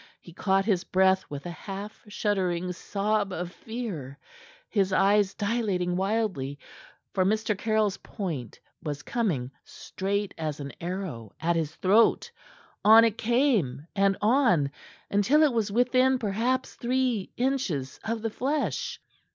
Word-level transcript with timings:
He 0.19 0.33
caught 0.33 0.65
his 0.65 0.83
breath 0.83 1.29
with 1.29 1.45
a 1.45 1.51
half 1.51 2.03
shuddering 2.07 2.73
sob 2.73 3.31
of 3.31 3.51
fear, 3.51 4.17
his 4.67 4.91
eyes 4.91 5.35
dilating 5.35 5.95
wildly 5.95 6.57
for 7.13 7.23
Mr. 7.23 7.55
Caryll's 7.55 7.97
point 7.97 8.59
was 8.81 9.03
coming 9.03 9.51
straight 9.63 10.33
as 10.39 10.59
an 10.59 10.73
arrow 10.81 11.33
at 11.39 11.55
his 11.55 11.75
throat. 11.75 12.31
On 12.83 13.05
it 13.05 13.19
came 13.19 13.85
and 13.95 14.17
on, 14.23 14.71
until 15.11 15.43
it 15.43 15.53
was 15.53 15.71
within 15.71 16.17
perhaps 16.17 16.73
three 16.73 17.31
inches 17.37 17.99
of 18.03 18.23
the 18.23 18.31
flesh. 18.31 18.99